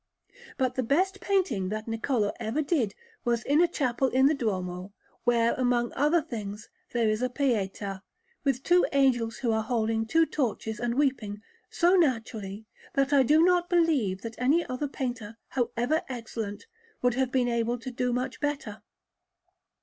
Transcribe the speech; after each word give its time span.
But 0.57 0.73
the 0.73 0.81
best 0.81 1.19
painting 1.21 1.69
that 1.69 1.85
Niccolò 1.85 2.31
ever 2.39 2.63
did 2.63 2.95
was 3.23 3.43
in 3.43 3.61
a 3.61 3.67
chapel 3.67 4.07
in 4.07 4.25
the 4.25 4.33
Duomo, 4.33 4.93
where, 5.25 5.53
among 5.53 5.93
other 5.93 6.23
things, 6.23 6.69
there 6.91 7.07
is 7.07 7.21
a 7.21 7.29
Pietà, 7.29 8.01
with 8.43 8.63
two 8.63 8.83
angels 8.93 9.37
who 9.37 9.51
are 9.51 9.61
holding 9.61 10.07
two 10.07 10.25
torches 10.25 10.79
and 10.79 10.95
weeping 10.95 11.43
so 11.69 11.95
naturally, 11.95 12.65
that 12.95 13.13
I 13.13 13.21
do 13.21 13.43
not 13.43 13.69
believe 13.69 14.21
that 14.23 14.33
any 14.41 14.65
other 14.65 14.87
painter, 14.87 15.37
however 15.49 16.01
excellent, 16.09 16.65
would 17.03 17.13
have 17.13 17.31
been 17.31 17.47
able 17.47 17.77
to 17.77 17.91
do 17.91 18.11
much 18.11 18.39
better. 18.39 18.81